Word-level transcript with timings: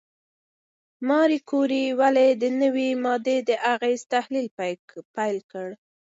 ماري 1.07 1.39
کوري 1.49 1.85
ولې 1.99 2.27
د 2.41 2.43
نوې 2.61 2.89
ماده 3.03 3.35
د 3.49 3.51
اغېزو 3.73 4.05
تحلیل 4.13 4.47
پیل 5.21 5.37
کړ؟ 5.51 5.67